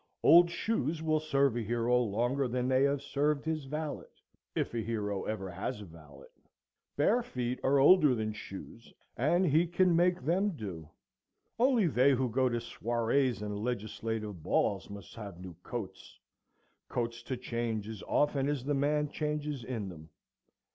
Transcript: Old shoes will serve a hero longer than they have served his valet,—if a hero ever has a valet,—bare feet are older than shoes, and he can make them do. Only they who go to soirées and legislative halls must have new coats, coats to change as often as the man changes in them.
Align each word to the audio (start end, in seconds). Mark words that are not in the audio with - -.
Old 0.23 0.49
shoes 0.49 1.03
will 1.03 1.19
serve 1.19 1.55
a 1.55 1.61
hero 1.61 1.95
longer 2.01 2.47
than 2.47 2.67
they 2.67 2.85
have 2.85 3.03
served 3.03 3.45
his 3.45 3.65
valet,—if 3.65 4.73
a 4.73 4.79
hero 4.81 5.25
ever 5.25 5.51
has 5.51 5.79
a 5.79 5.85
valet,—bare 5.85 7.21
feet 7.21 7.59
are 7.63 7.77
older 7.77 8.15
than 8.15 8.33
shoes, 8.33 8.91
and 9.15 9.45
he 9.45 9.67
can 9.67 9.95
make 9.95 10.19
them 10.25 10.55
do. 10.55 10.89
Only 11.59 11.85
they 11.85 12.13
who 12.13 12.31
go 12.31 12.49
to 12.49 12.57
soirées 12.57 13.43
and 13.43 13.63
legislative 13.63 14.41
halls 14.41 14.89
must 14.89 15.13
have 15.13 15.39
new 15.39 15.53
coats, 15.61 16.17
coats 16.89 17.21
to 17.21 17.37
change 17.37 17.87
as 17.87 18.01
often 18.07 18.49
as 18.49 18.63
the 18.65 18.73
man 18.73 19.07
changes 19.07 19.63
in 19.63 19.87
them. 19.89 20.09